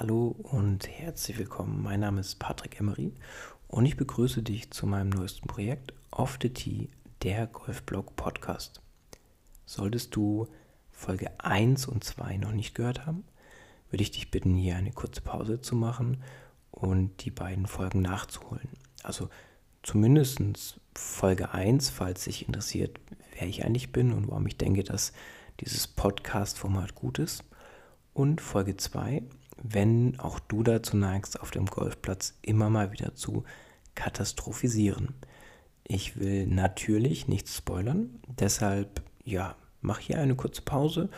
Hallo 0.00 0.36
und 0.44 0.88
herzlich 0.88 1.38
willkommen. 1.38 1.82
Mein 1.82 1.98
Name 1.98 2.20
ist 2.20 2.38
Patrick 2.38 2.78
Emery 2.78 3.12
und 3.66 3.84
ich 3.84 3.96
begrüße 3.96 4.44
dich 4.44 4.70
zu 4.70 4.86
meinem 4.86 5.08
neuesten 5.08 5.48
Projekt 5.48 5.92
Off 6.12 6.38
the 6.40 6.50
Tee, 6.50 6.88
der 7.24 7.48
Golfblog 7.48 8.14
Podcast. 8.14 8.80
Solltest 9.66 10.14
du 10.14 10.46
Folge 10.92 11.32
1 11.40 11.88
und 11.88 12.04
2 12.04 12.36
noch 12.36 12.52
nicht 12.52 12.76
gehört 12.76 13.06
haben, 13.06 13.24
würde 13.90 14.04
ich 14.04 14.12
dich 14.12 14.30
bitten, 14.30 14.54
hier 14.54 14.76
eine 14.76 14.92
kurze 14.92 15.20
Pause 15.20 15.60
zu 15.62 15.74
machen 15.74 16.22
und 16.70 17.24
die 17.24 17.32
beiden 17.32 17.66
Folgen 17.66 18.00
nachzuholen. 18.00 18.68
Also 19.02 19.28
zumindest 19.82 20.78
Folge 20.94 21.50
1, 21.50 21.90
falls 21.90 22.22
dich 22.22 22.46
interessiert, 22.46 23.00
wer 23.36 23.48
ich 23.48 23.64
eigentlich 23.64 23.90
bin 23.90 24.12
und 24.12 24.28
warum 24.28 24.46
ich 24.46 24.58
denke, 24.58 24.84
dass 24.84 25.12
dieses 25.58 25.88
Podcast-Format 25.88 26.94
gut 26.94 27.18
ist. 27.18 27.42
Und 28.14 28.40
Folge 28.40 28.76
2, 28.76 29.24
wenn 29.62 30.18
auch 30.18 30.38
du 30.38 30.62
dazu 30.62 30.96
neigst, 30.96 31.40
auf 31.40 31.50
dem 31.50 31.66
Golfplatz 31.66 32.38
immer 32.42 32.70
mal 32.70 32.92
wieder 32.92 33.14
zu 33.14 33.44
katastrophisieren. 33.94 35.14
Ich 35.84 36.18
will 36.18 36.46
natürlich 36.46 37.28
nichts 37.28 37.56
spoilern, 37.56 38.20
deshalb 38.26 39.02
ja, 39.24 39.56
mach 39.80 39.98
hier 39.98 40.18
eine 40.18 40.36
kurze 40.36 40.62
Pause 40.62 41.08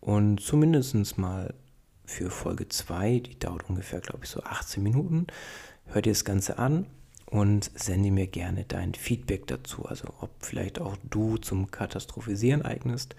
und 0.00 0.40
zumindest 0.40 1.18
mal 1.18 1.54
für 2.04 2.30
Folge 2.30 2.68
2, 2.68 3.20
die 3.20 3.38
dauert 3.38 3.68
ungefähr, 3.68 4.00
glaube 4.00 4.24
ich, 4.24 4.30
so 4.30 4.42
18 4.42 4.82
Minuten, 4.82 5.26
hör 5.86 6.02
dir 6.02 6.12
das 6.12 6.24
Ganze 6.24 6.58
an 6.58 6.86
und 7.26 7.70
sende 7.74 8.10
mir 8.10 8.26
gerne 8.26 8.64
dein 8.64 8.94
Feedback 8.94 9.46
dazu. 9.46 9.86
Also 9.86 10.08
ob 10.20 10.30
vielleicht 10.40 10.80
auch 10.80 10.96
du 11.02 11.36
zum 11.38 11.70
Katastrophisieren 11.70 12.62
eignest 12.62 13.16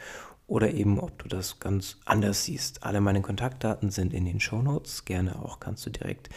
oder 0.48 0.72
eben 0.72 1.00
ob 1.00 1.18
du 1.20 1.28
das 1.28 1.60
ganz 1.60 1.98
anders 2.06 2.44
siehst. 2.44 2.84
Alle 2.84 3.02
meine 3.02 3.22
Kontaktdaten 3.22 3.90
sind 3.90 4.14
in 4.14 4.26
den 4.26 4.40
Show 4.40 4.62
Notes. 4.62 5.06
Gerne 5.06 5.42
auch 5.44 5.60
kannst 5.60 5.86
du 5.86 5.90
direkt 5.90 6.30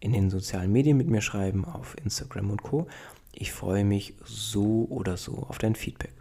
in 0.00 0.12
den 0.12 0.30
sozialen 0.30 0.70
Medien 0.70 0.96
mit 0.96 1.08
mir 1.08 1.22
schreiben, 1.22 1.64
auf 1.64 1.96
Instagram 2.02 2.50
und 2.50 2.62
Co. 2.62 2.86
Ich 3.32 3.52
freue 3.52 3.84
mich 3.84 4.14
so 4.24 4.86
oder 4.90 5.16
so 5.16 5.44
auf 5.48 5.58
dein 5.58 5.74
Feedback. 5.74 6.12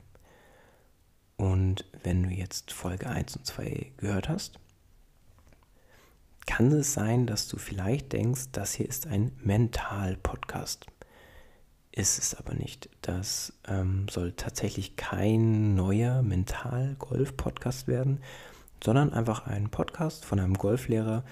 Und 1.36 1.86
wenn 2.04 2.24
du 2.24 2.30
jetzt 2.30 2.72
Folge 2.72 3.08
1 3.08 3.36
und 3.36 3.46
2 3.46 3.92
gehört 3.98 4.30
hast, 4.30 4.60
kann 6.46 6.72
es 6.72 6.94
sein, 6.94 7.26
dass 7.26 7.48
du 7.48 7.58
vielleicht 7.58 8.14
denkst, 8.14 8.50
das 8.52 8.74
hier 8.74 8.88
ist 8.88 9.08
ein 9.08 9.32
Mental-Podcast 9.44 10.88
ist 11.96 12.18
es 12.18 12.34
aber 12.34 12.56
nicht. 12.56 12.90
Das 13.02 13.54
ähm, 13.68 14.08
soll 14.10 14.34
tatsächlich 14.34 14.96
kein 14.96 15.76
neuer 15.76 16.24
Mental-Golf-Podcast 16.24 17.88
werden, 17.88 18.20
sondern 18.84 19.14
einfach 19.14 19.46
ein 19.46 19.70
Podcast 19.70 20.26
von 20.26 20.40
einem 20.40 20.56
Golflehrer, 20.56 21.24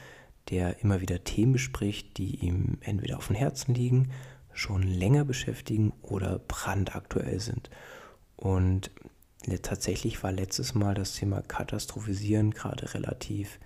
der 0.50 0.82
immer 0.84 1.02
wieder 1.02 1.24
Themen 1.24 1.54
bespricht, 1.54 2.18
die 2.18 2.46
ihm 2.46 2.78
entweder 2.82 3.18
auf 3.18 3.28
dem 3.28 3.36
Herzen 3.36 3.74
liegen, 3.74 4.12
schon 4.54 4.84
länger 4.84 5.26
beschäftigen 5.26 5.94
oder 6.04 6.40
brandaktuell 6.40 7.40
sind. 7.40 7.72
Und 8.36 8.92
tatsächlich 9.64 10.22
war 10.22 10.32
letztes 10.32 10.76
Mal 10.76 10.94
das 10.94 11.16
Thema 11.16 11.42
Katastrophisieren 11.42 12.52
gerade 12.52 12.94
relativ, 12.94 13.60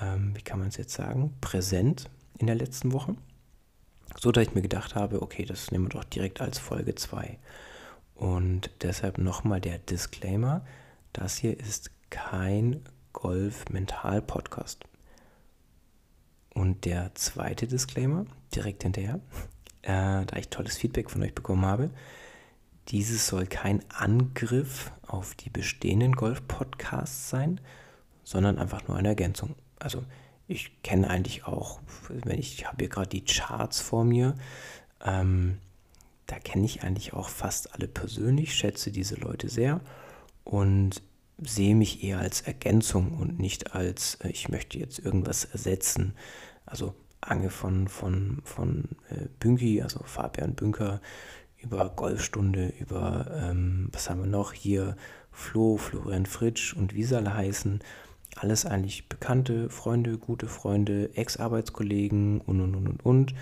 ähm, 0.00 0.34
wie 0.34 0.42
kann 0.42 0.58
man 0.58 0.68
es 0.68 0.76
jetzt 0.76 0.94
sagen, 0.94 1.32
präsent 1.40 2.10
in 2.38 2.48
der 2.48 2.56
letzten 2.56 2.92
Woche. 2.92 3.14
So 4.18 4.32
dass 4.32 4.46
ich 4.46 4.54
mir 4.54 4.62
gedacht 4.62 4.94
habe, 4.94 5.22
okay, 5.22 5.44
das 5.44 5.70
nehmen 5.70 5.86
wir 5.86 6.00
doch 6.00 6.04
direkt 6.04 6.40
als 6.40 6.58
Folge 6.58 6.94
2. 6.94 7.38
Und 8.14 8.70
deshalb 8.82 9.18
nochmal 9.18 9.60
der 9.60 9.78
Disclaimer, 9.78 10.64
das 11.12 11.36
hier 11.36 11.58
ist 11.58 11.90
kein 12.10 12.82
Golf-Mental-Podcast. 13.12 14.84
Und 16.54 16.84
der 16.84 17.14
zweite 17.14 17.66
Disclaimer, 17.66 18.26
direkt 18.54 18.82
hinterher, 18.82 19.20
äh, 19.82 20.24
da 20.26 20.36
ich 20.36 20.48
tolles 20.48 20.76
Feedback 20.76 21.10
von 21.10 21.22
euch 21.22 21.34
bekommen 21.34 21.64
habe, 21.64 21.90
dieses 22.88 23.26
soll 23.26 23.46
kein 23.46 23.82
Angriff 23.90 24.92
auf 25.06 25.34
die 25.34 25.50
bestehenden 25.50 26.12
Golf-Podcasts 26.12 27.30
sein, 27.30 27.60
sondern 28.24 28.58
einfach 28.58 28.86
nur 28.88 28.96
eine 28.96 29.08
Ergänzung. 29.08 29.54
Also 29.78 30.04
ich 30.52 30.82
kenne 30.82 31.08
eigentlich 31.08 31.44
auch, 31.44 31.80
wenn 32.08 32.38
ich 32.38 32.66
habe 32.66 32.76
hier 32.80 32.88
gerade 32.88 33.08
die 33.08 33.24
Charts 33.24 33.80
vor 33.80 34.04
mir, 34.04 34.34
ähm, 35.04 35.58
da 36.26 36.38
kenne 36.38 36.64
ich 36.64 36.82
eigentlich 36.82 37.12
auch 37.12 37.28
fast 37.28 37.74
alle 37.74 37.88
persönlich, 37.88 38.54
schätze 38.54 38.90
diese 38.90 39.16
Leute 39.16 39.48
sehr 39.48 39.80
und 40.44 41.02
sehe 41.38 41.74
mich 41.74 42.04
eher 42.04 42.20
als 42.20 42.42
Ergänzung 42.42 43.18
und 43.18 43.38
nicht 43.38 43.74
als, 43.74 44.16
äh, 44.16 44.28
ich 44.28 44.48
möchte 44.48 44.78
jetzt 44.78 44.98
irgendwas 44.98 45.44
ersetzen. 45.44 46.14
Also 46.66 46.94
Ange 47.20 47.50
von, 47.50 47.88
von, 47.88 48.40
von 48.44 48.88
äh, 49.10 49.26
Bünki, 49.40 49.82
also 49.82 50.00
Fabian 50.04 50.54
Bünker, 50.54 51.00
über 51.58 51.90
Golfstunde, 51.90 52.72
über, 52.80 53.26
ähm, 53.34 53.88
was 53.92 54.10
haben 54.10 54.20
wir 54.20 54.26
noch 54.26 54.52
hier, 54.52 54.96
Flo, 55.30 55.76
Florian 55.76 56.26
Fritsch 56.26 56.74
und 56.74 56.94
wie 56.94 57.04
sie 57.04 57.16
alle 57.16 57.34
heißen 57.34 57.80
alles 58.36 58.66
eigentlich 58.66 59.08
bekannte 59.08 59.68
Freunde, 59.68 60.18
gute 60.18 60.46
Freunde, 60.46 61.14
Ex-Arbeitskollegen 61.16 62.40
und 62.40 62.60
und 62.60 62.74
und 62.74 62.88
und 62.88 63.04
und. 63.04 63.34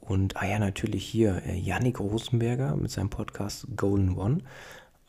Und, 0.00 0.36
ah 0.36 0.46
ja, 0.46 0.58
natürlich 0.60 1.04
hier 1.04 1.42
äh, 1.46 1.58
Yannick 1.58 1.98
Rosenberger 1.98 2.76
mit 2.76 2.90
seinem 2.92 3.10
Podcast 3.10 3.66
Golden 3.76 4.16
One. 4.16 4.38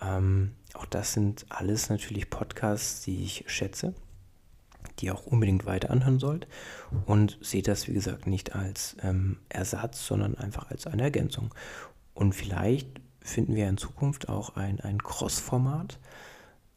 Ähm, 0.02 0.54
auch 0.74 0.86
das 0.86 1.14
sind 1.14 1.46
alles 1.50 1.90
natürlich 1.90 2.30
Podcasts, 2.32 3.02
die 3.02 3.24
ich 3.24 3.44
schätze, 3.48 3.94
die 5.00 5.08
ihr 5.08 5.14
auch 5.14 5.28
unbedingt 5.28 5.68
weiter 5.68 5.92
anhören 5.92 6.18
sollt. 6.20 6.48
Und 7.06 7.38
seht 7.42 7.68
das, 7.68 7.88
wie 7.88 7.94
gesagt, 7.94 8.26
nicht 8.26 8.56
als 8.56 8.98
ähm, 9.04 9.38
Ersatz, 9.50 10.06
sondern 10.06 10.36
einfach 10.36 10.72
als 10.72 10.88
eine 10.88 11.04
Ergänzung. 11.04 11.54
Und 12.16 12.34
vielleicht 12.34 12.88
finden 13.22 13.56
wir 13.56 13.70
in 13.70 13.78
Zukunft 13.78 14.30
auch 14.30 14.56
ein, 14.56 14.80
ein 14.80 15.04
Cross-Format 15.04 16.00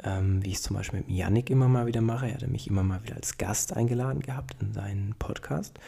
ähm, 0.04 0.44
wie 0.44 0.50
ich 0.50 0.56
es 0.56 0.62
zum 0.62 0.76
Beispiel 0.76 1.00
mit 1.00 1.10
Yannick 1.10 1.50
immer 1.50 1.68
mal 1.68 1.86
wieder 1.86 2.00
mache. 2.00 2.28
Er 2.28 2.34
hatte 2.34 2.48
mich 2.48 2.66
immer 2.66 2.82
mal 2.82 3.02
wieder 3.04 3.16
als 3.16 3.38
Gast 3.38 3.76
eingeladen 3.76 4.20
gehabt 4.20 4.56
in 4.60 4.72
seinen 4.72 5.14
Podcast. 5.18 5.78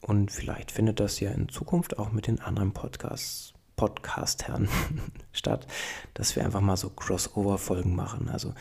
Und 0.00 0.30
vielleicht 0.30 0.70
findet 0.70 1.00
das 1.00 1.20
ja 1.20 1.30
in 1.30 1.48
Zukunft 1.48 1.98
auch 1.98 2.12
mit 2.12 2.26
den 2.26 2.40
anderen 2.40 2.72
Podcasts, 2.72 3.54
Podcast-Herren 3.76 4.68
statt, 5.32 5.66
dass 6.12 6.36
wir 6.36 6.44
einfach 6.44 6.60
mal 6.60 6.76
so 6.76 6.90
Crossover-Folgen 6.90 7.94
machen. 7.94 8.28
Also 8.28 8.54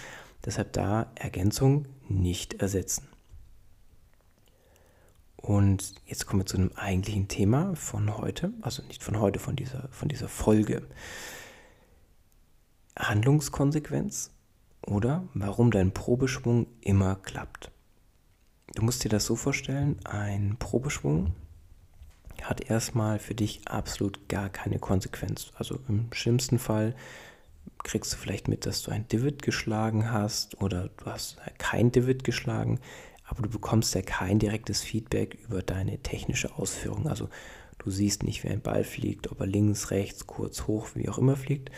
deshalb 0.46 0.74
da 0.74 1.12
Ergänzung 1.16 1.86
nicht 2.08 2.56
ersetzen. 2.56 3.08
Und 5.36 5.96
jetzt 6.06 6.26
kommen 6.26 6.44
wir 6.44 6.46
zu 6.46 6.56
einem 6.56 6.72
eigentlichen 6.76 7.28
Thema 7.28 7.76
von 7.76 8.18
heute, 8.18 8.54
also 8.62 8.82
nicht 8.84 9.04
von 9.04 9.20
heute, 9.20 9.40
von 9.40 9.58
dieser, 9.58 9.90
von 9.92 10.08
dieser 10.08 10.30
Folge. 10.30 10.88
Handlungskonsequenz 12.98 14.32
oder 14.86 15.28
warum 15.34 15.72
dein 15.72 15.94
Probeschwung 15.94 16.68
immer 16.82 17.16
klappt. 17.16 17.72
Du 18.76 18.84
musst 18.84 19.04
dir 19.04 19.10
das 19.10 19.26
so 19.26 19.36
vorstellen, 19.36 20.00
ein 20.04 20.56
Probeschwung 20.58 21.34
hat 22.42 22.70
erstmal 22.70 23.20
für 23.20 23.36
dich 23.36 23.68
absolut 23.68 24.28
gar 24.28 24.50
keine 24.50 24.80
Konsequenz. 24.80 25.52
Also 25.56 25.80
im 25.88 26.12
schlimmsten 26.12 26.60
Fall 26.60 26.96
kriegst 27.84 28.14
du 28.14 28.18
vielleicht 28.18 28.48
mit, 28.48 28.66
dass 28.66 28.82
du 28.82 28.92
ein 28.92 29.08
Divid 29.08 29.42
geschlagen 29.42 30.12
hast 30.12 30.62
oder 30.62 30.90
du 30.98 31.06
hast 31.06 31.38
kein 31.58 31.92
Divid 31.92 32.24
geschlagen, 32.24 32.80
aber 33.26 33.44
du 33.44 33.50
bekommst 33.50 33.96
ja 33.96 34.02
kein 34.02 34.40
direktes 34.40 34.82
Feedback 34.82 35.38
über 35.48 35.62
deine 35.62 36.00
technische 36.00 36.56
Ausführung. 36.58 37.08
Also 37.08 37.30
du 37.78 37.90
siehst 37.90 38.24
nicht, 38.24 38.44
wie 38.44 38.50
ein 38.50 38.62
Ball 38.62 38.84
fliegt, 38.84 39.32
ob 39.32 39.40
er 39.40 39.48
links, 39.48 39.92
rechts, 39.92 40.28
kurz, 40.28 40.68
hoch, 40.68 40.90
wie 40.96 41.10
auch 41.10 41.18
immer 41.18 41.36
fliegt. 41.36 41.72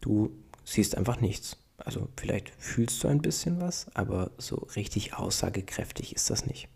Du 0.00 0.30
siehst 0.64 0.96
einfach 0.96 1.20
nichts. 1.20 1.56
Also 1.84 2.08
vielleicht 2.16 2.50
fühlst 2.58 3.02
du 3.02 3.08
ein 3.08 3.22
bisschen 3.22 3.60
was, 3.60 3.86
aber 3.94 4.30
so 4.38 4.68
richtig 4.76 5.14
aussagekräftig 5.14 6.14
ist 6.14 6.30
das 6.30 6.46
nicht. 6.46 6.68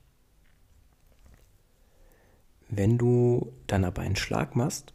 Wenn 2.69 2.99
du 2.99 3.53
dann 3.67 3.85
aber 3.85 4.03
einen 4.03 4.17
Schlag 4.17 4.57
machst, 4.57 4.95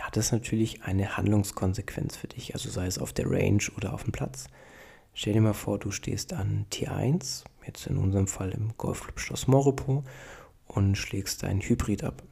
hat 0.00 0.16
das 0.16 0.32
natürlich 0.32 0.82
eine 0.84 1.16
Handlungskonsequenz 1.16 2.16
für 2.16 2.28
dich, 2.28 2.54
also 2.54 2.70
sei 2.70 2.86
es 2.86 2.98
auf 2.98 3.12
der 3.12 3.30
Range 3.30 3.62
oder 3.76 3.92
auf 3.92 4.04
dem 4.04 4.12
Platz. 4.12 4.46
Stell 5.14 5.32
dir 5.32 5.40
mal 5.40 5.54
vor, 5.54 5.78
du 5.78 5.90
stehst 5.90 6.32
an 6.32 6.66
T1, 6.70 7.44
jetzt 7.66 7.86
in 7.86 7.96
unserem 7.96 8.26
Fall 8.26 8.50
im 8.50 8.76
Golfclub 8.76 9.18
Schloss 9.18 9.46
Moropo, 9.46 10.04
und 10.66 10.96
schlägst 10.96 11.42
deinen 11.42 11.60
Hybrid 11.60 12.04
ab. 12.04 12.22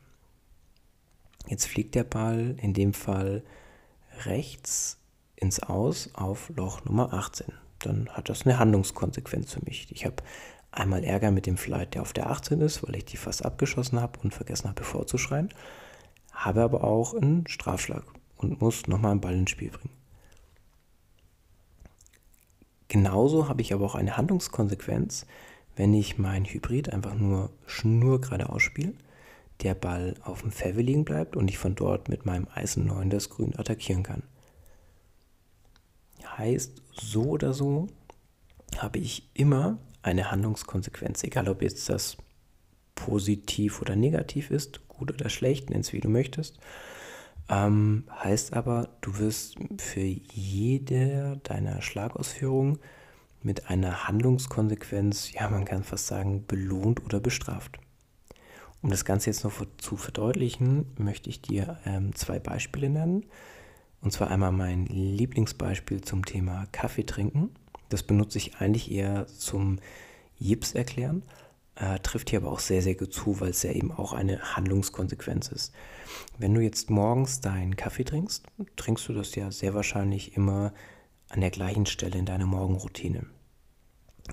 Jetzt 1.46 1.66
fliegt 1.66 1.94
der 1.94 2.04
Ball 2.04 2.56
in 2.60 2.74
dem 2.74 2.92
Fall 2.92 3.42
rechts 4.24 4.98
ins 5.36 5.60
Aus 5.60 6.10
auf 6.14 6.50
Loch 6.56 6.84
Nummer 6.84 7.12
18. 7.12 7.46
Dann 7.80 8.08
hat 8.10 8.28
das 8.28 8.46
eine 8.46 8.58
Handlungskonsequenz 8.58 9.52
für 9.52 9.64
mich. 9.64 9.88
Ich 9.90 10.04
habe 10.04 10.16
einmal 10.70 11.04
Ärger 11.04 11.30
mit 11.30 11.46
dem 11.46 11.56
Flight, 11.56 11.94
der 11.94 12.02
auf 12.02 12.12
der 12.12 12.30
18 12.30 12.60
ist, 12.60 12.86
weil 12.86 12.96
ich 12.96 13.04
die 13.04 13.16
fast 13.16 13.44
abgeschossen 13.44 14.00
habe 14.00 14.18
und 14.20 14.34
vergessen 14.34 14.68
habe, 14.68 14.84
vorzuschreien. 14.84 15.52
Habe 16.32 16.62
aber 16.62 16.84
auch 16.84 17.14
einen 17.14 17.46
Strafschlag 17.46 18.04
und 18.36 18.60
muss 18.60 18.86
nochmal 18.86 19.12
einen 19.12 19.20
Ball 19.20 19.34
ins 19.34 19.50
Spiel 19.50 19.70
bringen. 19.70 19.94
Genauso 22.88 23.48
habe 23.48 23.62
ich 23.62 23.72
aber 23.72 23.84
auch 23.84 23.94
eine 23.94 24.16
Handlungskonsequenz, 24.16 25.26
wenn 25.76 25.94
ich 25.94 26.18
mein 26.18 26.44
Hybrid 26.44 26.92
einfach 26.92 27.14
nur 27.14 27.50
schnurgerade 27.66 28.50
ausspiele, 28.50 28.94
der 29.62 29.74
Ball 29.74 30.14
auf 30.22 30.42
dem 30.42 30.50
Fairway 30.50 30.82
liegen 30.82 31.04
bleibt 31.04 31.36
und 31.36 31.48
ich 31.48 31.58
von 31.58 31.74
dort 31.74 32.08
mit 32.08 32.26
meinem 32.26 32.46
Eisen 32.54 32.86
9 32.86 33.10
das 33.10 33.30
Grün 33.30 33.58
attackieren 33.58 34.02
kann. 34.02 34.22
Heißt, 36.36 36.82
so 36.92 37.22
oder 37.24 37.52
so 37.52 37.88
habe 38.78 38.98
ich 38.98 39.30
immer 39.34 39.78
eine 40.02 40.30
Handlungskonsequenz, 40.30 41.22
egal 41.24 41.48
ob 41.48 41.62
jetzt 41.62 41.88
das 41.88 42.16
positiv 42.94 43.80
oder 43.80 43.96
negativ 43.96 44.50
ist, 44.50 44.86
gut 44.88 45.12
oder 45.12 45.28
schlecht, 45.28 45.70
nenn 45.70 45.80
es 45.80 45.92
wie 45.92 46.00
du 46.00 46.08
möchtest. 46.08 46.58
Ähm, 47.48 48.04
heißt 48.10 48.54
aber, 48.54 48.88
du 49.00 49.18
wirst 49.18 49.56
für 49.78 50.00
jede 50.00 51.40
deiner 51.42 51.82
Schlagausführungen 51.82 52.78
mit 53.42 53.68
einer 53.68 54.08
Handlungskonsequenz, 54.08 55.32
ja, 55.32 55.50
man 55.50 55.66
kann 55.66 55.84
fast 55.84 56.06
sagen, 56.06 56.46
belohnt 56.46 57.04
oder 57.04 57.20
bestraft. 57.20 57.78
Um 58.80 58.90
das 58.90 59.04
Ganze 59.04 59.30
jetzt 59.30 59.44
noch 59.44 59.52
zu 59.78 59.96
verdeutlichen, 59.96 60.86
möchte 60.98 61.28
ich 61.30 61.42
dir 61.42 61.78
ähm, 61.84 62.14
zwei 62.14 62.38
Beispiele 62.38 62.88
nennen. 62.88 63.24
Und 64.04 64.10
zwar 64.10 64.30
einmal 64.30 64.52
mein 64.52 64.84
Lieblingsbeispiel 64.84 66.02
zum 66.02 66.26
Thema 66.26 66.66
Kaffee 66.72 67.06
trinken. 67.06 67.48
Das 67.88 68.02
benutze 68.02 68.36
ich 68.36 68.56
eigentlich 68.56 68.92
eher 68.92 69.26
zum 69.26 69.78
Jips 70.38 70.74
erklären, 70.74 71.22
äh, 71.76 71.98
trifft 72.00 72.28
hier 72.28 72.40
aber 72.40 72.52
auch 72.52 72.58
sehr, 72.58 72.82
sehr 72.82 72.96
gut 72.96 73.14
zu, 73.14 73.40
weil 73.40 73.50
es 73.50 73.62
ja 73.62 73.72
eben 73.72 73.90
auch 73.90 74.12
eine 74.12 74.56
Handlungskonsequenz 74.56 75.48
ist. 75.48 75.72
Wenn 76.38 76.52
du 76.54 76.60
jetzt 76.60 76.90
morgens 76.90 77.40
deinen 77.40 77.76
Kaffee 77.76 78.04
trinkst, 78.04 78.44
trinkst 78.76 79.08
du 79.08 79.14
das 79.14 79.34
ja 79.36 79.50
sehr 79.50 79.72
wahrscheinlich 79.72 80.36
immer 80.36 80.74
an 81.30 81.40
der 81.40 81.50
gleichen 81.50 81.86
Stelle 81.86 82.18
in 82.18 82.26
deiner 82.26 82.46
Morgenroutine. 82.46 83.24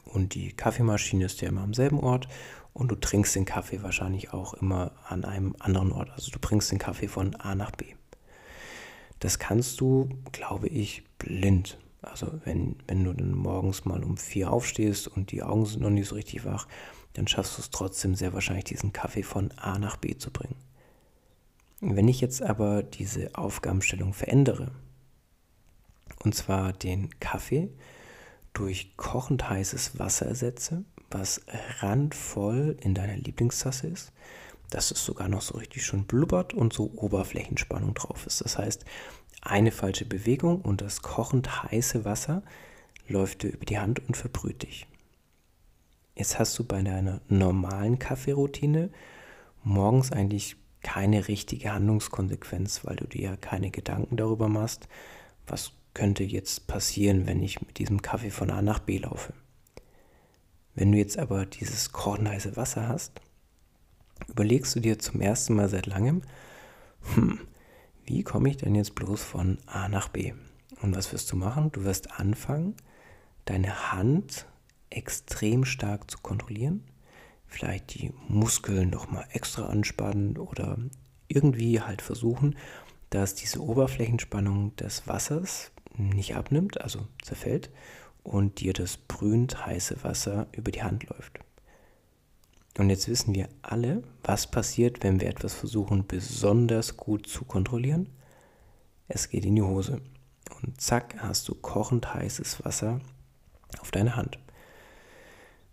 Und 0.03 0.35
die 0.35 0.51
Kaffeemaschine 0.51 1.25
ist 1.25 1.39
ja 1.39 1.47
immer 1.47 1.61
am 1.61 1.73
selben 1.73 1.99
Ort 2.01 2.27
und 2.73 2.89
du 2.89 2.95
trinkst 2.95 3.35
den 3.35 3.45
Kaffee 3.45 3.81
wahrscheinlich 3.83 4.33
auch 4.33 4.53
immer 4.53 4.91
an 5.07 5.23
einem 5.23 5.55
anderen 5.59 5.93
Ort. 5.93 6.09
Also 6.11 6.29
du 6.29 6.39
bringst 6.39 6.71
den 6.71 6.79
Kaffee 6.79 7.07
von 7.07 7.35
A 7.35 7.55
nach 7.55 7.71
B. 7.71 7.85
Das 9.21 9.37
kannst 9.37 9.79
du, 9.79 10.09
glaube 10.31 10.67
ich, 10.67 11.03
blind. 11.19 11.77
Also 12.01 12.27
wenn, 12.43 12.75
wenn 12.87 13.03
du 13.03 13.13
dann 13.13 13.33
morgens 13.33 13.85
mal 13.85 14.03
um 14.03 14.17
vier 14.17 14.51
aufstehst 14.51 15.07
und 15.07 15.31
die 15.31 15.43
Augen 15.43 15.65
sind 15.65 15.83
noch 15.83 15.91
nicht 15.91 16.07
so 16.07 16.15
richtig 16.15 16.43
wach, 16.43 16.67
dann 17.13 17.27
schaffst 17.27 17.57
du 17.57 17.61
es 17.61 17.69
trotzdem 17.69 18.15
sehr 18.15 18.33
wahrscheinlich, 18.33 18.65
diesen 18.65 18.93
Kaffee 18.93 19.21
von 19.21 19.51
A 19.57 19.77
nach 19.77 19.97
B 19.97 20.17
zu 20.17 20.31
bringen. 20.31 20.55
Wenn 21.81 22.07
ich 22.07 22.19
jetzt 22.19 22.41
aber 22.41 22.81
diese 22.81 23.35
Aufgabenstellung 23.35 24.13
verändere, 24.13 24.71
und 26.23 26.33
zwar 26.33 26.73
den 26.73 27.19
Kaffee 27.19 27.69
durch 28.53 28.97
kochend 28.97 29.47
heißes 29.47 29.99
Wasser 29.99 30.25
ersetze, 30.25 30.83
was 31.11 31.41
randvoll 31.79 32.75
in 32.81 32.95
deiner 32.95 33.17
Lieblingstasse 33.17 33.87
ist, 33.87 34.13
dass 34.71 34.89
es 34.89 35.05
sogar 35.05 35.27
noch 35.27 35.41
so 35.41 35.57
richtig 35.57 35.85
schön 35.85 36.05
blubbert 36.05 36.53
und 36.55 36.73
so 36.73 36.91
Oberflächenspannung 36.95 37.93
drauf 37.93 38.25
ist. 38.25 38.41
Das 38.41 38.57
heißt, 38.57 38.85
eine 39.41 39.71
falsche 39.71 40.05
Bewegung 40.05 40.61
und 40.61 40.81
das 40.81 41.01
kochend 41.01 41.63
heiße 41.63 42.03
Wasser 42.05 42.41
läuft 43.07 43.43
dir 43.43 43.49
über 43.49 43.65
die 43.65 43.79
Hand 43.79 43.99
und 44.07 44.17
verbrüht 44.17 44.63
dich. 44.63 44.87
Jetzt 46.15 46.39
hast 46.39 46.57
du 46.57 46.63
bei 46.63 46.81
deiner 46.81 47.21
normalen 47.27 47.99
Kaffeeroutine 47.99 48.89
morgens 49.63 50.11
eigentlich 50.11 50.55
keine 50.81 51.27
richtige 51.27 51.73
Handlungskonsequenz, 51.73 52.85
weil 52.85 52.95
du 52.95 53.07
dir 53.07 53.21
ja 53.21 53.35
keine 53.37 53.71
Gedanken 53.71 54.17
darüber 54.17 54.47
machst, 54.47 54.87
was 55.47 55.73
könnte 55.93 56.23
jetzt 56.23 56.67
passieren, 56.67 57.27
wenn 57.27 57.43
ich 57.43 57.61
mit 57.61 57.77
diesem 57.77 58.01
Kaffee 58.01 58.31
von 58.31 58.49
A 58.49 58.61
nach 58.61 58.79
B 58.79 58.97
laufe. 58.97 59.33
Wenn 60.73 60.91
du 60.91 60.97
jetzt 60.97 61.19
aber 61.19 61.45
dieses 61.45 61.91
kornheiße 61.91 62.55
Wasser 62.55 62.87
hast, 62.87 63.19
überlegst 64.27 64.75
du 64.75 64.79
dir 64.79 64.99
zum 64.99 65.21
ersten 65.21 65.55
Mal 65.55 65.69
seit 65.69 65.85
langem, 65.85 66.21
hm, 67.13 67.39
wie 68.05 68.23
komme 68.23 68.49
ich 68.49 68.57
denn 68.57 68.75
jetzt 68.75 68.95
bloß 68.95 69.23
von 69.23 69.57
A 69.65 69.87
nach 69.87 70.09
B? 70.09 70.33
Und 70.81 70.95
was 70.95 71.13
wirst 71.13 71.31
du 71.31 71.35
machen? 71.35 71.71
Du 71.71 71.83
wirst 71.83 72.11
anfangen, 72.19 72.75
deine 73.45 73.91
Hand 73.91 74.47
extrem 74.89 75.65
stark 75.65 76.09
zu 76.09 76.17
kontrollieren, 76.19 76.83
vielleicht 77.45 77.93
die 77.93 78.11
Muskeln 78.27 78.89
noch 78.89 79.09
mal 79.09 79.25
extra 79.31 79.67
anspannen 79.67 80.37
oder 80.37 80.77
irgendwie 81.27 81.81
halt 81.81 82.01
versuchen, 82.01 82.55
dass 83.09 83.35
diese 83.35 83.61
Oberflächenspannung 83.61 84.75
des 84.75 85.07
Wassers 85.07 85.71
nicht 85.97 86.35
abnimmt, 86.35 86.81
also 86.81 87.07
zerfällt 87.21 87.69
und 88.23 88.59
dir 88.59 88.73
das 88.73 88.97
brühend 88.97 89.65
heiße 89.65 90.03
Wasser 90.03 90.47
über 90.51 90.71
die 90.71 90.83
Hand 90.83 91.09
läuft. 91.09 91.39
Und 92.77 92.89
jetzt 92.89 93.07
wissen 93.07 93.35
wir 93.35 93.49
alle, 93.61 94.03
was 94.23 94.47
passiert, 94.47 95.03
wenn 95.03 95.19
wir 95.19 95.27
etwas 95.27 95.53
versuchen, 95.53 96.07
besonders 96.07 96.95
gut 96.95 97.27
zu 97.27 97.43
kontrollieren. 97.45 98.09
Es 99.07 99.29
geht 99.29 99.45
in 99.45 99.55
die 99.55 99.61
Hose. 99.61 100.01
Und 100.61 100.79
zack, 100.79 101.15
hast 101.17 101.49
du 101.49 101.55
kochend 101.55 102.13
heißes 102.13 102.63
Wasser 102.63 103.01
auf 103.79 103.91
deiner 103.91 104.15
Hand. 104.15 104.39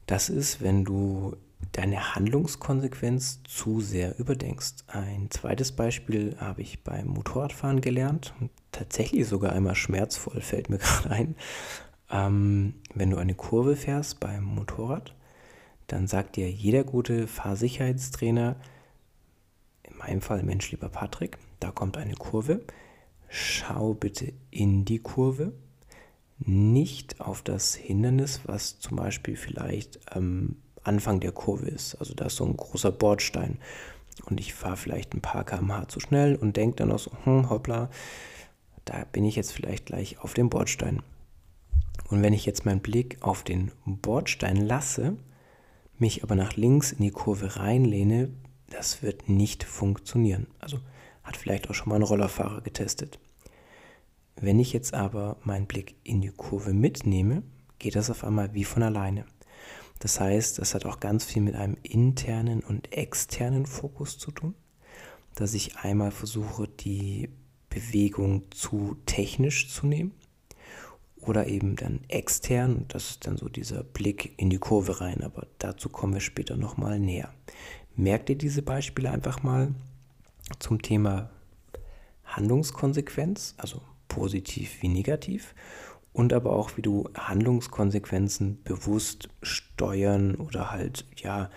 Das 0.07 0.29
ist, 0.29 0.63
wenn 0.63 0.85
du 0.85 1.37
deine 1.73 2.15
Handlungskonsequenz 2.15 3.41
zu 3.45 3.81
sehr 3.81 4.19
überdenkst. 4.19 4.85
Ein 4.87 5.31
zweites 5.31 5.73
Beispiel 5.73 6.37
habe 6.39 6.63
ich 6.63 6.83
beim 6.83 7.09
Motorradfahren 7.09 7.81
gelernt. 7.81 8.35
Tatsächlich 8.73 9.27
sogar 9.27 9.53
einmal 9.53 9.75
schmerzvoll, 9.75 10.41
fällt 10.41 10.71
mir 10.71 10.79
gerade 10.79 11.11
ein. 11.11 11.37
Ähm, 12.11 12.75
wenn 12.95 13.11
du 13.11 13.19
eine 13.19 13.35
Kurve 13.35 13.77
fährst 13.77 14.19
beim 14.21 14.45
Motorrad, 14.45 15.15
dann 15.89 16.07
sagt 16.07 16.37
dir 16.37 16.51
jeder 16.51 16.85
gute 16.85 17.27
Fahrsicherheitstrainer, 17.27 18.57
in 19.83 19.97
meinem 19.97 20.21
Fall 20.21 20.43
Mensch 20.43 20.71
lieber 20.71 20.89
Patrick, 20.89 21.39
da 21.61 21.71
kommt 21.71 21.97
eine 21.97 22.15
Kurve, 22.15 22.61
schau 23.29 23.95
bitte 23.95 24.33
in 24.51 24.85
die 24.85 25.01
Kurve, 25.01 25.53
nicht 26.39 27.21
auf 27.21 27.43
das 27.43 27.75
Hindernis, 27.75 28.43
was 28.45 28.79
zum 28.79 28.97
Beispiel 28.97 29.37
vielleicht 29.37 30.15
am 30.15 30.57
Anfang 30.85 31.21
der 31.21 31.33
Kurve 31.33 31.67
ist. 31.67 31.97
Also 31.97 32.15
da 32.15 32.27
ist 32.27 32.37
so 32.37 32.45
ein 32.45 32.57
großer 32.57 32.93
Bordstein 32.93 33.59
und 34.27 34.41
ich 34.41 34.55
fahre 34.55 34.77
vielleicht 34.77 35.15
ein 35.15 35.21
paar 35.21 35.45
km/h 35.45 35.89
zu 35.89 36.01
schnell 36.01 36.37
und 36.37 36.57
denke 36.57 36.77
dann 36.77 36.93
auch 36.93 36.99
so, 36.99 37.11
hm, 37.25 37.51
hoppla, 37.51 37.91
da 38.85 39.05
bin 39.11 39.25
ich 39.25 39.37
jetzt 39.37 39.53
vielleicht 39.53 39.87
gleich 39.87 40.19
auf 40.21 40.35
dem 40.35 40.49
Bordstein. 40.49 41.03
Und 42.09 42.23
wenn 42.23 42.33
ich 42.33 42.47
jetzt 42.47 42.65
meinen 42.65 42.81
Blick 42.81 43.19
auf 43.21 43.43
den 43.43 43.73
Bordstein 43.85 44.57
lasse, 44.57 45.17
mich 46.01 46.23
aber 46.23 46.35
nach 46.35 46.57
links 46.57 46.93
in 46.93 47.03
die 47.03 47.11
Kurve 47.11 47.57
reinlehne, 47.57 48.31
das 48.71 49.03
wird 49.03 49.29
nicht 49.29 49.65
funktionieren. 49.65 50.47
Also 50.59 50.79
hat 51.23 51.37
vielleicht 51.37 51.69
auch 51.69 51.75
schon 51.75 51.89
mal 51.89 51.97
ein 51.97 52.03
Rollerfahrer 52.03 52.61
getestet. 52.61 53.19
Wenn 54.37 54.61
ich 54.61 54.73
jetzt 54.73 54.95
aber 54.95 55.37
meinen 55.43 55.67
Blick 55.67 55.97
in 56.05 56.21
die 56.21 56.31
Kurve 56.31 56.73
mitnehme, 56.73 57.43
geht 57.79 57.97
das 57.97 58.11
auf 58.11 58.25
einmal 58.25 58.55
wie 58.55 58.65
von 58.65 58.83
alleine. 58.83 59.25
Das 59.99 60.21
heißt, 60.21 60.59
das 60.59 60.75
hat 60.75 60.87
auch 60.87 61.01
ganz 61.01 61.25
viel 61.25 61.43
mit 61.43 61.57
einem 61.57 61.77
internen 61.83 62.61
und 62.61 62.93
externen 62.93 63.67
Fokus 63.67 64.19
zu 64.19 64.31
tun, 64.31 64.55
dass 65.35 65.55
ich 65.55 65.77
einmal 65.79 66.13
versuche, 66.13 66.69
die 66.69 67.31
Bewegung 67.69 68.45
zu 68.53 68.97
technisch 69.07 69.71
zu 69.71 69.87
nehmen 69.87 70.13
oder 71.29 71.47
eben 71.47 71.77
dann 71.77 72.01
extern. 72.09 72.87
Das 72.89 73.11
ist 73.11 73.27
dann 73.27 73.37
so 73.37 73.49
dieser 73.49 73.83
Blick 73.83 74.35
in 74.37 74.51
die 74.51 74.59
Kurve 74.59 75.01
rein, 75.01 75.23
aber 75.23 75.47
dazu 75.59 75.89
kommen 75.89 76.15
wir 76.15 76.21
später 76.21 76.57
nochmal 76.57 76.99
näher. 76.99 77.33
Merkt 77.97 78.31
ihr 78.31 78.39
diese 78.39 78.63
Beispiele 78.63 79.11
einfach 79.11 79.43
mal 79.43 79.75
zum 80.59 80.81
Thema 80.81 81.31
Handlungskonsequenz, 82.25 83.55
also 83.59 83.83
positiv 84.09 84.83
wie 84.83 84.89
negativ, 84.89 85.55
und 86.13 86.33
aber 86.33 86.53
auch, 86.53 86.77
wie 86.77 86.83
du 86.83 87.09
Handlungskonsequenzen 87.15 88.63
bewusst 88.65 89.29
steuern 89.43 90.35
oder 90.35 90.71
halt, 90.71 91.07
ja, 91.17 91.51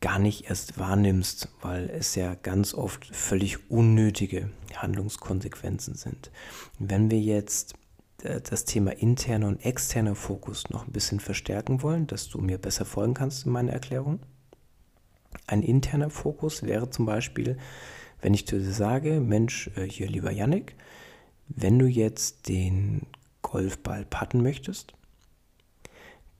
gar 0.00 0.18
nicht 0.18 0.48
erst 0.48 0.78
wahrnimmst, 0.78 1.48
weil 1.60 1.90
es 1.90 2.14
ja 2.14 2.34
ganz 2.34 2.72
oft 2.72 3.04
völlig 3.14 3.70
unnötige 3.70 4.50
Handlungskonsequenzen 4.74 5.94
sind. 5.94 6.30
Wenn 6.78 7.10
wir 7.10 7.20
jetzt 7.20 7.74
das 8.22 8.64
Thema 8.64 8.92
interner 8.92 9.48
und 9.48 9.64
externer 9.64 10.14
Fokus 10.14 10.68
noch 10.70 10.86
ein 10.86 10.92
bisschen 10.92 11.20
verstärken 11.20 11.82
wollen, 11.82 12.06
dass 12.06 12.28
du 12.28 12.38
mir 12.38 12.58
besser 12.58 12.84
folgen 12.84 13.14
kannst 13.14 13.46
in 13.46 13.52
meiner 13.52 13.72
Erklärung. 13.72 14.20
Ein 15.46 15.62
interner 15.62 16.10
Fokus 16.10 16.62
wäre 16.62 16.90
zum 16.90 17.06
Beispiel, 17.06 17.56
wenn 18.20 18.34
ich 18.34 18.44
dir 18.44 18.60
sage, 18.60 19.20
Mensch, 19.20 19.70
äh, 19.76 19.84
hier 19.84 20.08
lieber 20.08 20.30
Yannick, 20.30 20.76
wenn 21.48 21.78
du 21.78 21.86
jetzt 21.86 22.48
den 22.48 23.06
Golfball 23.42 24.04
patten 24.04 24.42
möchtest, 24.42 24.92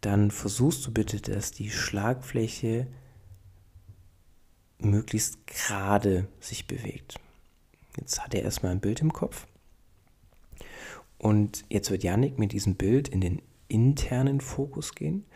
dann 0.00 0.30
versuchst 0.30 0.87
du 0.87 0.92
bitte, 0.92 1.20
dass 1.20 1.52
die 1.52 1.70
Schlagfläche 1.70 2.87
möglichst 4.78 5.46
gerade 5.46 6.26
sich 6.40 6.66
bewegt. 6.66 7.16
Jetzt 7.99 8.22
hat 8.22 8.34
er 8.34 8.42
erstmal 8.42 8.72
ein 8.72 8.80
Bild 8.80 9.00
im 9.00 9.12
Kopf 9.12 9.46
und 11.21 11.67
jetzt 11.69 11.91
wird 11.91 12.03
Yannick 12.03 12.39
mit 12.39 12.53
diesem 12.53 12.77
Bild 12.77 13.07
in 13.09 13.21
den 13.21 13.43
internen 13.69 14.41
Fokus 14.41 14.95
gehen 14.95 15.27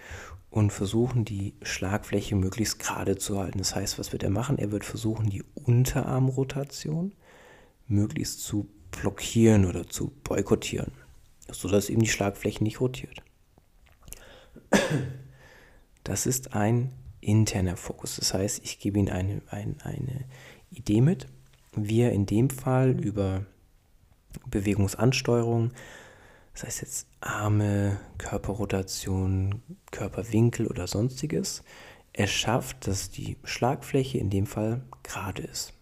und 0.48 0.72
versuchen, 0.72 1.26
die 1.26 1.52
Schlagfläche 1.60 2.36
möglichst 2.36 2.78
gerade 2.78 3.18
zu 3.18 3.38
halten. 3.38 3.58
Das 3.58 3.76
heißt, 3.76 3.98
was 3.98 4.10
wird 4.10 4.22
er 4.22 4.30
machen? 4.30 4.58
Er 4.58 4.72
wird 4.72 4.86
versuchen, 4.86 5.28
die 5.28 5.44
Unterarmrotation 5.52 7.12
möglichst 7.86 8.40
zu 8.40 8.66
blockieren 8.92 9.66
oder 9.66 9.86
zu 9.86 10.10
boykottieren, 10.24 10.92
sodass 11.52 11.90
eben 11.90 12.00
die 12.00 12.08
Schlagfläche 12.08 12.64
nicht 12.64 12.80
rotiert. 12.80 13.22
Das 16.02 16.24
ist 16.24 16.54
ein 16.54 16.92
interner 17.20 17.76
Fokus. 17.76 18.16
Das 18.16 18.32
heißt, 18.32 18.64
ich 18.64 18.78
gebe 18.78 18.98
ihm 18.98 19.08
eine, 19.08 19.42
eine, 19.48 19.76
eine 19.82 20.24
Idee 20.70 21.02
mit, 21.02 21.26
wie 21.76 22.00
er 22.00 22.12
in 22.12 22.24
dem 22.24 22.48
Fall 22.48 22.98
über 22.98 23.44
Bewegungsansteuerung, 24.46 25.72
das 26.52 26.64
heißt 26.64 26.82
jetzt 26.82 27.08
Arme, 27.20 27.98
Körperrotation, 28.18 29.62
Körperwinkel 29.90 30.66
oder 30.66 30.86
sonstiges, 30.86 31.64
er 32.12 32.28
schafft, 32.28 32.86
dass 32.86 33.10
die 33.10 33.36
Schlagfläche 33.44 34.18
in 34.18 34.30
dem 34.30 34.46
Fall 34.46 34.82
gerade 35.02 35.42
ist. 35.42 35.72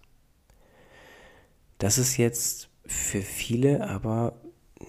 Das 1.78 1.98
ist 1.98 2.16
jetzt 2.16 2.70
für 2.86 3.22
viele 3.22 3.86
aber 3.88 4.40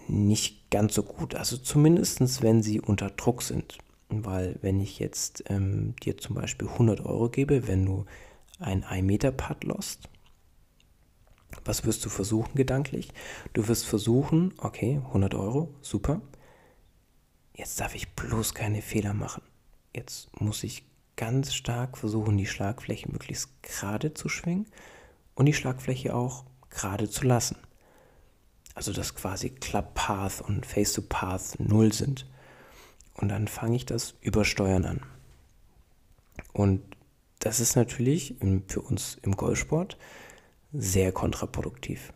nicht 0.07 0.69
ganz 0.71 0.93
so 0.93 1.03
gut. 1.03 1.35
Also 1.35 1.57
zumindest 1.57 2.41
wenn 2.41 2.63
sie 2.63 2.79
unter 2.79 3.09
Druck 3.09 3.41
sind. 3.41 3.77
Weil 4.09 4.57
wenn 4.61 4.79
ich 4.79 4.99
jetzt 4.99 5.43
ähm, 5.47 5.95
dir 6.03 6.17
zum 6.17 6.35
Beispiel 6.35 6.67
100 6.67 7.03
Euro 7.05 7.29
gebe, 7.29 7.67
wenn 7.67 7.85
du 7.85 8.05
ein 8.59 8.83
1 8.83 9.05
Meter 9.05 9.31
Putt 9.31 9.63
lost, 9.63 10.09
was 11.65 11.85
wirst 11.85 12.03
du 12.05 12.09
versuchen 12.09 12.55
gedanklich? 12.55 13.09
Du 13.53 13.67
wirst 13.67 13.85
versuchen, 13.85 14.53
okay, 14.57 15.01
100 15.07 15.35
Euro, 15.35 15.73
super. 15.81 16.21
Jetzt 17.55 17.79
darf 17.79 17.95
ich 17.95 18.13
bloß 18.13 18.53
keine 18.53 18.81
Fehler 18.81 19.13
machen. 19.13 19.43
Jetzt 19.95 20.29
muss 20.41 20.63
ich 20.63 20.85
ganz 21.15 21.53
stark 21.53 21.97
versuchen, 21.97 22.37
die 22.37 22.47
Schlagfläche 22.47 23.11
möglichst 23.11 23.61
gerade 23.61 24.13
zu 24.13 24.29
schwingen 24.29 24.65
und 25.35 25.45
die 25.45 25.53
Schlagfläche 25.53 26.15
auch 26.15 26.45
gerade 26.69 27.09
zu 27.09 27.25
lassen. 27.25 27.57
Also 28.75 28.91
dass 28.91 29.13
quasi 29.13 29.51
Club 29.51 29.93
Path 29.93 30.41
und 30.41 30.65
Face 30.65 30.93
to 30.93 31.03
Path 31.03 31.59
null 31.59 31.93
sind. 31.93 32.27
Und 33.13 33.29
dann 33.29 33.47
fange 33.47 33.75
ich 33.75 33.85
das 33.85 34.15
Übersteuern 34.21 34.85
an. 34.85 35.01
Und 36.51 36.81
das 37.39 37.59
ist 37.59 37.75
natürlich 37.75 38.35
für 38.67 38.81
uns 38.81 39.19
im 39.21 39.35
Golfsport 39.35 39.97
sehr 40.73 41.11
kontraproduktiv. 41.11 42.11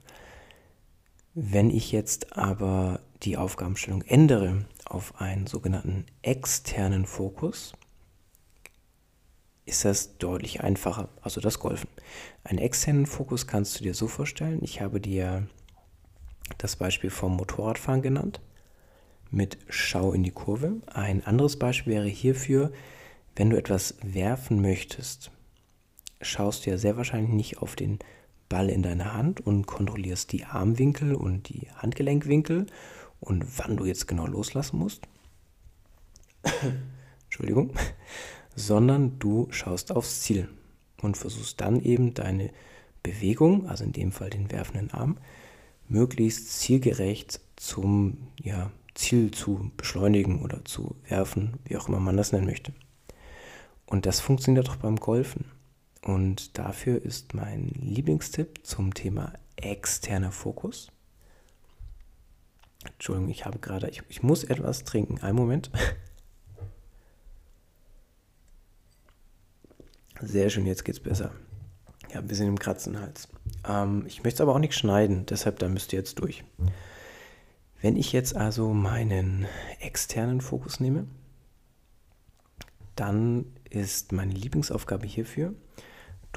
Wenn 1.34 1.70
ich 1.70 1.92
jetzt 1.92 2.36
aber 2.36 3.00
die 3.24 3.38
Aufgabenstellung 3.38 4.02
ändere 4.02 4.66
auf 4.86 5.22
einen 5.22 5.48
sogenannten 5.48 6.06
externen 6.24 7.06
Fokus, 7.06 7.74
ist 9.66 9.86
das 9.86 10.18
deutlich 10.18 10.62
einfacher, 10.62 11.10
also 11.22 11.42
das 11.42 11.60
Golfen. 11.60 11.90
Einen 12.44 12.60
externen 12.60 13.06
Fokus 13.06 13.48
kannst 13.48 13.80
du 13.80 13.84
dir 13.84 13.94
so 13.94 14.08
vorstellen, 14.08 14.60
ich 14.64 14.82
habe 14.82 15.00
dir 15.00 15.48
das 16.58 16.78
Beispiel 16.78 17.10
vom 17.10 17.36
Motorradfahren 17.36 18.02
genannt 18.02 18.40
mit 19.30 19.58
Schau 19.68 20.14
in 20.14 20.24
die 20.24 20.32
Kurve. 20.32 20.78
Ein 20.88 21.26
anderes 21.26 21.60
Beispiel 21.60 21.94
wäre 21.94 22.08
hierfür, 22.08 22.72
wenn 23.36 23.50
du 23.50 23.58
etwas 23.58 23.96
werfen 24.02 24.62
möchtest, 24.62 25.32
schaust 26.22 26.66
du 26.66 26.72
ja 26.72 26.78
sehr 26.78 26.98
wahrscheinlich 26.98 27.34
nicht 27.34 27.58
auf 27.60 27.76
den 27.76 28.00
Ball 28.50 28.70
in 28.70 28.84
deiner 28.84 29.14
Hand 29.14 29.42
und 29.42 29.66
kontrollierst 29.66 30.32
die 30.32 30.46
Armwinkel 30.46 31.14
und 31.16 31.50
die 31.50 31.68
Handgelenkwinkel 31.76 32.68
und 33.20 33.46
wann 33.58 33.78
du 33.78 33.86
jetzt 33.86 34.08
genau 34.08 34.28
loslassen 34.28 34.80
musst. 34.80 35.08
Entschuldigung. 37.26 37.74
Sondern 38.56 39.20
du 39.20 39.48
schaust 39.52 39.92
aufs 39.92 40.22
Ziel 40.22 40.50
und 41.02 41.18
versuchst 41.18 41.62
dann 41.62 41.82
eben 41.82 42.14
deine 42.14 42.52
Bewegung, 43.04 43.68
also 43.68 43.84
in 43.84 43.94
dem 43.94 44.12
Fall 44.12 44.30
den 44.30 44.52
werfenden 44.52 44.92
Arm, 44.92 45.18
möglichst 45.88 46.60
zielgerecht 46.60 47.40
zum 47.56 48.18
ja, 48.42 48.72
Ziel 48.96 49.32
zu 49.32 49.72
beschleunigen 49.78 50.42
oder 50.42 50.66
zu 50.66 50.96
werfen, 51.08 51.54
wie 51.66 51.78
auch 51.78 51.88
immer 51.88 52.00
man 52.00 52.18
das 52.18 52.32
nennen 52.32 52.46
möchte. 52.46 52.74
Und 53.86 54.06
das 54.06 54.20
funktioniert 54.20 54.70
auch 54.70 54.76
beim 54.78 54.98
Golfen. 54.98 55.46
Und 56.02 56.58
dafür 56.58 57.04
ist 57.04 57.34
mein 57.34 57.70
Lieblingstipp 57.70 58.66
zum 58.66 58.94
Thema 58.94 59.34
externer 59.56 60.32
Fokus. 60.32 60.92
Entschuldigung, 62.86 63.30
ich 63.30 63.46
habe 63.46 63.60
gerade, 63.60 63.90
ich, 63.90 64.04
ich 64.08 64.24
muss 64.24 64.44
etwas 64.44 64.84
trinken. 64.84 65.20
Einen 65.20 65.38
Moment. 65.38 65.72
Sehr 70.22 70.50
schön, 70.50 70.66
jetzt 70.66 70.84
geht's 70.84 71.00
besser. 71.00 71.32
Ja, 72.12 72.20
ein 72.20 72.28
bisschen 72.28 72.48
im 72.48 72.58
Kratzen 72.58 73.00
Hals. 73.00 73.28
Ähm, 73.68 74.06
ich 74.08 74.24
möchte 74.24 74.38
es 74.38 74.42
aber 74.42 74.56
auch 74.56 74.60
nicht 74.60 74.74
schneiden, 74.74 75.26
deshalb 75.26 75.60
da 75.60 75.68
müsst 75.68 75.94
ihr 75.94 76.00
jetzt 76.00 76.20
durch. 76.20 76.44
Wenn 77.82 77.96
ich 77.96 78.14
jetzt 78.14 78.36
also 78.36 78.74
meinen 78.74 79.46
externen 79.80 80.42
Fokus 80.42 80.80
nehme, 80.80 81.06
dann 82.96 83.46
ist 83.70 84.12
meine 84.12 84.34
Lieblingsaufgabe 84.34 85.06
hierfür, 85.06 85.54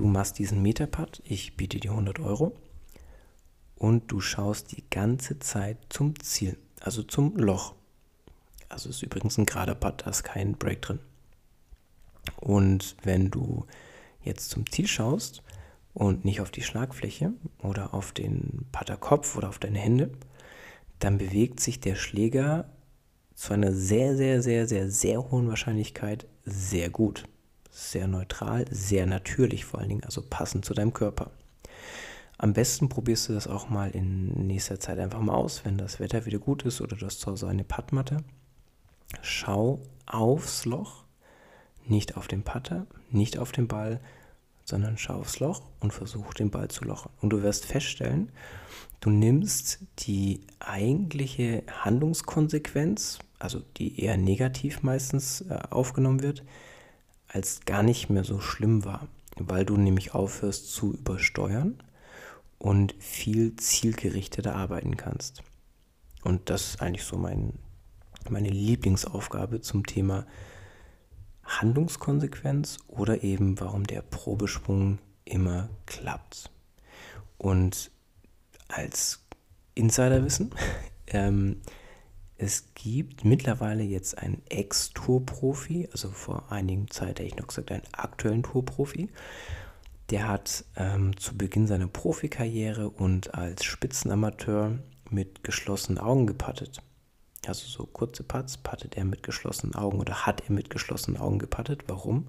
du 0.00 0.06
machst 0.06 0.38
diesen 0.38 0.62
Metapad, 0.62 1.20
ich 1.26 1.58
biete 1.58 1.78
dir 1.78 1.90
100 1.90 2.20
Euro 2.20 2.56
und 3.76 4.10
du 4.10 4.20
schaust 4.20 4.72
die 4.72 4.82
ganze 4.88 5.38
Zeit 5.40 5.76
zum 5.90 6.18
Ziel, 6.20 6.56
also 6.80 7.02
zum 7.02 7.36
Loch. 7.36 7.74
Also 8.70 8.88
ist 8.88 9.02
übrigens 9.02 9.36
ein 9.36 9.44
gerader 9.44 9.74
Pad, 9.74 10.06
da 10.06 10.10
ist 10.10 10.22
kein 10.22 10.54
Break 10.54 10.80
drin. 10.80 11.00
Und 12.36 12.96
wenn 13.02 13.30
du 13.30 13.66
jetzt 14.22 14.48
zum 14.48 14.70
Ziel 14.70 14.86
schaust 14.86 15.42
und 15.92 16.24
nicht 16.24 16.40
auf 16.40 16.50
die 16.50 16.62
Schlagfläche 16.62 17.34
oder 17.58 17.92
auf 17.92 18.12
den 18.12 18.64
Patterkopf 18.72 19.36
oder 19.36 19.50
auf 19.50 19.58
deine 19.58 19.80
Hände, 19.80 20.10
dann 20.98 21.18
bewegt 21.18 21.60
sich 21.60 21.78
der 21.78 21.94
Schläger 21.94 22.70
zu 23.34 23.52
einer 23.52 23.74
sehr, 23.74 24.16
sehr, 24.16 24.40
sehr, 24.40 24.66
sehr, 24.66 24.90
sehr 24.90 25.30
hohen 25.30 25.48
Wahrscheinlichkeit 25.48 26.26
sehr 26.46 26.88
gut. 26.88 27.24
Sehr 27.70 28.08
neutral, 28.08 28.66
sehr 28.70 29.06
natürlich 29.06 29.64
vor 29.64 29.80
allen 29.80 29.88
Dingen, 29.88 30.04
also 30.04 30.22
passend 30.22 30.64
zu 30.64 30.74
deinem 30.74 30.92
Körper. 30.92 31.30
Am 32.36 32.52
besten 32.52 32.88
probierst 32.88 33.28
du 33.28 33.34
das 33.34 33.46
auch 33.46 33.68
mal 33.68 33.90
in 33.90 34.46
nächster 34.46 34.80
Zeit 34.80 34.98
einfach 34.98 35.20
mal 35.20 35.34
aus, 35.34 35.64
wenn 35.64 35.76
das 35.76 36.00
Wetter 36.00 36.24
wieder 36.24 36.38
gut 36.38 36.64
ist 36.64 36.80
oder 36.80 36.96
du 36.96 37.04
hast 37.04 37.20
zu 37.20 37.30
Hause 37.30 37.48
eine 37.48 37.64
Puttmatte. 37.64 38.24
Schau 39.20 39.82
aufs 40.06 40.64
Loch, 40.64 41.04
nicht 41.86 42.16
auf 42.16 42.28
den 42.28 42.42
Putter, 42.42 42.86
nicht 43.10 43.38
auf 43.38 43.52
den 43.52 43.68
Ball, 43.68 44.00
sondern 44.64 44.96
schau 44.96 45.16
aufs 45.16 45.40
Loch 45.40 45.62
und 45.80 45.92
versuch 45.92 46.32
den 46.32 46.50
Ball 46.50 46.68
zu 46.68 46.84
lochen. 46.84 47.10
Und 47.20 47.30
du 47.30 47.42
wirst 47.42 47.66
feststellen, 47.66 48.30
du 49.00 49.10
nimmst 49.10 49.80
die 49.98 50.40
eigentliche 50.60 51.62
Handlungskonsequenz, 51.70 53.18
also 53.38 53.60
die 53.76 54.00
eher 54.00 54.16
negativ 54.16 54.82
meistens 54.82 55.42
äh, 55.42 55.58
aufgenommen 55.70 56.22
wird, 56.22 56.44
als 57.32 57.60
gar 57.64 57.82
nicht 57.82 58.10
mehr 58.10 58.24
so 58.24 58.40
schlimm 58.40 58.84
war, 58.84 59.06
weil 59.36 59.64
du 59.64 59.76
nämlich 59.76 60.14
aufhörst 60.14 60.72
zu 60.72 60.94
übersteuern 60.94 61.82
und 62.58 62.94
viel 62.98 63.56
zielgerichteter 63.56 64.54
arbeiten 64.54 64.96
kannst. 64.96 65.42
Und 66.22 66.50
das 66.50 66.70
ist 66.70 66.82
eigentlich 66.82 67.04
so 67.04 67.16
mein, 67.16 67.54
meine 68.28 68.50
Lieblingsaufgabe 68.50 69.60
zum 69.60 69.86
Thema 69.86 70.26
Handlungskonsequenz 71.44 72.78
oder 72.88 73.22
eben 73.22 73.58
warum 73.60 73.86
der 73.86 74.02
Probesprung 74.02 74.98
immer 75.24 75.68
klappt. 75.86 76.50
Und 77.38 77.90
als 78.68 79.24
Insiderwissen, 79.74 80.50
ähm, 81.06 81.62
es 82.40 82.72
gibt 82.74 83.24
mittlerweile 83.24 83.82
jetzt 83.82 84.18
einen 84.18 84.42
Ex-Tour-Profi, 84.48 85.88
also 85.92 86.10
vor 86.10 86.50
einigen 86.50 86.90
Zeit 86.90 87.18
hätte 87.20 87.24
ich 87.24 87.36
noch 87.36 87.48
gesagt, 87.48 87.70
einen 87.70 87.82
aktuellen 87.92 88.42
Tour-Profi. 88.42 89.10
Der 90.10 90.26
hat 90.26 90.64
ähm, 90.76 91.16
zu 91.16 91.36
Beginn 91.36 91.66
seiner 91.66 91.86
Profikarriere 91.86 92.90
und 92.90 93.34
als 93.34 93.64
Spitzenamateur 93.64 94.78
mit 95.10 95.44
geschlossenen 95.44 95.98
Augen 95.98 96.26
gepattet 96.26 96.82
also 97.46 97.66
so 97.66 97.86
kurze 97.86 98.22
Putts, 98.22 98.58
pattet 98.58 98.96
er 98.96 99.04
mit 99.04 99.22
geschlossenen 99.22 99.74
Augen 99.74 99.98
oder 99.98 100.26
hat 100.26 100.42
er 100.46 100.52
mit 100.52 100.70
geschlossenen 100.70 101.20
Augen 101.20 101.38
gepattet. 101.38 101.84
Warum? 101.86 102.26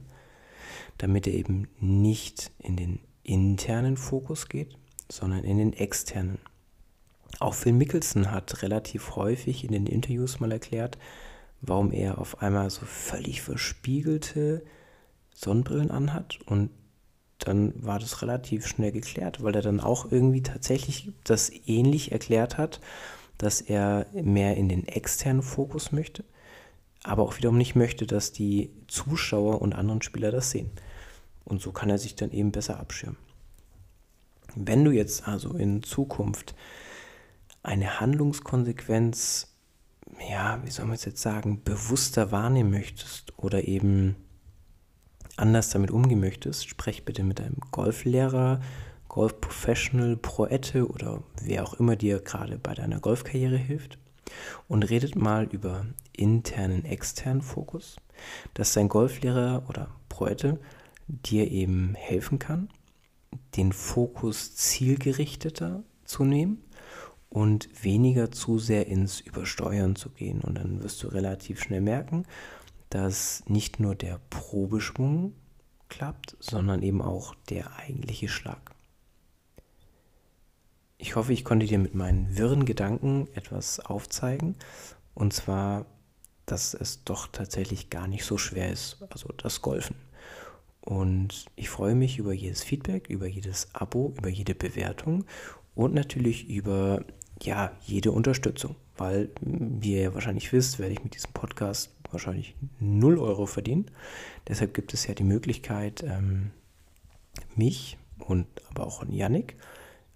Damit 0.97 1.27
er 1.27 1.33
eben 1.33 1.67
nicht 1.79 2.51
in 2.59 2.77
den 2.77 2.99
internen 3.23 3.97
Fokus 3.97 4.47
geht, 4.47 4.77
sondern 5.09 5.43
in 5.43 5.57
den 5.57 5.73
externen. 5.73 6.39
Auch 7.39 7.53
Phil 7.53 7.73
Mickelson 7.73 8.31
hat 8.31 8.61
relativ 8.61 9.15
häufig 9.15 9.63
in 9.63 9.71
den 9.71 9.87
Interviews 9.87 10.39
mal 10.39 10.51
erklärt, 10.51 10.97
warum 11.61 11.91
er 11.91 12.17
auf 12.17 12.41
einmal 12.41 12.69
so 12.69 12.85
völlig 12.85 13.41
verspiegelte 13.41 14.63
Sonnenbrillen 15.33 15.91
anhat 15.91 16.39
und 16.45 16.69
dann 17.39 17.73
war 17.83 17.97
das 17.97 18.21
relativ 18.21 18.67
schnell 18.67 18.91
geklärt, 18.91 19.43
weil 19.43 19.55
er 19.55 19.63
dann 19.63 19.79
auch 19.79 20.11
irgendwie 20.11 20.43
tatsächlich 20.43 21.11
das 21.23 21.51
ähnlich 21.65 22.11
erklärt 22.11 22.57
hat, 22.57 22.79
dass 23.37 23.61
er 23.61 24.05
mehr 24.13 24.55
in 24.57 24.69
den 24.69 24.87
externen 24.87 25.41
Fokus 25.41 25.91
möchte, 25.91 26.23
aber 27.03 27.23
auch 27.23 27.37
wiederum 27.37 27.57
nicht 27.57 27.75
möchte, 27.75 28.05
dass 28.05 28.31
die 28.31 28.69
Zuschauer 28.87 29.61
und 29.61 29.73
anderen 29.73 30.03
Spieler 30.03 30.31
das 30.31 30.51
sehen. 30.51 30.69
Und 31.43 31.61
so 31.61 31.71
kann 31.71 31.89
er 31.89 31.97
sich 31.97 32.15
dann 32.15 32.31
eben 32.31 32.51
besser 32.51 32.79
abschirmen. 32.79 33.17
Wenn 34.55 34.85
du 34.85 34.91
jetzt 34.91 35.27
also 35.27 35.53
in 35.55 35.81
Zukunft 35.81 36.53
eine 37.63 37.99
Handlungskonsequenz, 37.99 39.55
ja, 40.29 40.61
wie 40.63 40.71
soll 40.71 40.85
man 40.85 40.95
es 40.95 41.05
jetzt 41.05 41.21
sagen, 41.21 41.63
bewusster 41.63 42.31
wahrnehmen 42.31 42.71
möchtest 42.71 43.37
oder 43.37 43.67
eben 43.67 44.15
anders 45.37 45.69
damit 45.69 45.91
umgehen 45.91 46.19
möchtest, 46.19 46.67
sprech 46.67 47.05
bitte 47.05 47.23
mit 47.23 47.39
deinem 47.39 47.57
Golflehrer, 47.71 48.59
Golfprofessional, 49.07 50.17
Proette 50.17 50.87
oder 50.87 51.23
wer 51.41 51.63
auch 51.63 51.73
immer 51.73 51.95
dir 51.95 52.19
gerade 52.19 52.57
bei 52.57 52.73
deiner 52.73 52.99
Golfkarriere 52.99 53.57
hilft 53.57 53.97
und 54.67 54.83
redet 54.83 55.15
mal 55.15 55.45
über 55.45 55.85
internen, 56.13 56.85
externen 56.85 57.41
Fokus, 57.41 57.97
dass 58.53 58.73
dein 58.73 58.87
Golflehrer 58.87 59.63
oder 59.67 59.89
Proette 60.09 60.59
dir 61.07 61.49
eben 61.51 61.95
helfen 61.95 62.39
kann, 62.39 62.69
den 63.57 63.73
Fokus 63.73 64.55
zielgerichteter 64.55 65.83
zu 66.05 66.23
nehmen 66.23 66.63
und 67.31 67.69
weniger 67.81 68.29
zu 68.29 68.59
sehr 68.59 68.87
ins 68.87 69.21
Übersteuern 69.21 69.95
zu 69.95 70.09
gehen. 70.09 70.41
Und 70.41 70.55
dann 70.55 70.83
wirst 70.83 71.01
du 71.01 71.07
relativ 71.07 71.61
schnell 71.61 71.79
merken, 71.81 72.25
dass 72.89 73.43
nicht 73.47 73.79
nur 73.79 73.95
der 73.95 74.19
Probeschwung 74.29 75.33
klappt, 75.87 76.35
sondern 76.39 76.83
eben 76.83 77.01
auch 77.01 77.33
der 77.49 77.77
eigentliche 77.77 78.27
Schlag. 78.27 78.71
Ich 80.97 81.15
hoffe, 81.15 81.31
ich 81.31 81.45
konnte 81.45 81.65
dir 81.65 81.79
mit 81.79 81.95
meinen 81.95 82.37
wirren 82.37 82.65
Gedanken 82.65 83.27
etwas 83.33 83.79
aufzeigen. 83.79 84.55
Und 85.13 85.31
zwar, 85.31 85.85
dass 86.45 86.73
es 86.73 87.05
doch 87.05 87.27
tatsächlich 87.27 87.89
gar 87.89 88.07
nicht 88.07 88.25
so 88.25 88.37
schwer 88.37 88.69
ist, 88.69 88.97
also 89.09 89.29
das 89.37 89.61
Golfen. 89.61 89.95
Und 90.81 91.45
ich 91.55 91.69
freue 91.69 91.95
mich 91.95 92.17
über 92.17 92.33
jedes 92.33 92.61
Feedback, 92.61 93.09
über 93.09 93.25
jedes 93.25 93.73
Abo, 93.73 94.13
über 94.17 94.29
jede 94.29 94.53
Bewertung 94.53 95.23
und 95.75 95.93
natürlich 95.93 96.49
über 96.49 97.05
ja, 97.43 97.71
jede 97.85 98.11
Unterstützung, 98.11 98.75
weil, 98.97 99.29
wie 99.41 99.93
ihr 99.93 100.01
ja 100.01 100.13
wahrscheinlich 100.13 100.51
wisst, 100.53 100.79
werde 100.79 100.93
ich 100.93 101.03
mit 101.03 101.15
diesem 101.15 101.31
Podcast 101.33 101.91
wahrscheinlich 102.11 102.55
0 102.79 103.17
Euro 103.19 103.45
verdienen. 103.45 103.89
Deshalb 104.47 104.73
gibt 104.73 104.93
es 104.93 105.07
ja 105.07 105.13
die 105.13 105.23
Möglichkeit, 105.23 106.03
ähm, 106.03 106.51
mich 107.55 107.97
und 108.19 108.47
aber 108.69 108.85
auch 108.85 109.03
Yannick 109.07 109.55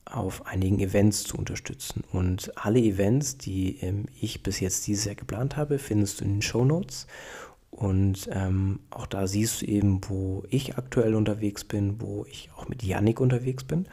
auf 0.06 0.46
einigen 0.46 0.80
Events 0.80 1.24
zu 1.24 1.38
unterstützen. 1.38 2.04
Und 2.12 2.52
alle 2.58 2.80
Events, 2.80 3.38
die 3.38 3.78
ähm, 3.82 4.06
ich 4.20 4.44
bis 4.44 4.60
jetzt 4.60 4.86
dieses 4.88 5.06
Jahr 5.06 5.16
geplant 5.16 5.58
habe, 5.58 5.80
findest 5.80 6.22
du 6.22 6.26
in 6.26 6.34
den 6.36 6.42
Show 6.42 6.64
Notes. 6.64 7.08
Und 7.72 8.30
ähm, 8.32 8.80
auch 8.90 9.08
da 9.08 9.28
siehst 9.28 9.62
du 9.62 9.66
eben, 9.66 10.02
wo 10.08 10.44
ich 10.50 10.78
aktuell 10.78 11.16
unterwegs 11.16 11.64
bin, 11.64 12.00
wo 12.00 12.26
ich 12.30 12.50
auch 12.56 12.70
mit 12.70 12.84
Yannick 12.84 13.20
unterwegs 13.20 13.64
bin 13.64 13.88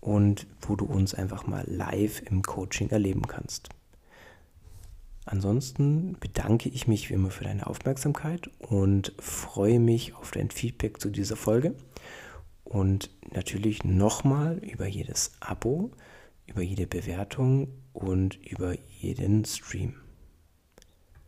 und 0.00 0.46
wo 0.62 0.76
du 0.76 0.84
uns 0.84 1.14
einfach 1.14 1.46
mal 1.46 1.64
live 1.66 2.22
im 2.30 2.42
Coaching 2.42 2.90
erleben 2.90 3.26
kannst. 3.26 3.68
Ansonsten 5.26 6.16
bedanke 6.18 6.68
ich 6.68 6.88
mich 6.88 7.08
wie 7.10 7.14
immer 7.14 7.30
für 7.30 7.44
deine 7.44 7.66
Aufmerksamkeit 7.66 8.50
und 8.58 9.12
freue 9.18 9.78
mich 9.78 10.14
auf 10.14 10.30
dein 10.30 10.50
Feedback 10.50 11.00
zu 11.00 11.10
dieser 11.10 11.36
Folge. 11.36 11.74
Und 12.64 13.10
natürlich 13.32 13.84
nochmal 13.84 14.58
über 14.58 14.86
jedes 14.86 15.32
Abo, 15.40 15.90
über 16.46 16.62
jede 16.62 16.86
Bewertung 16.86 17.68
und 17.92 18.36
über 18.44 18.74
jeden 19.00 19.44
Stream. 19.44 19.94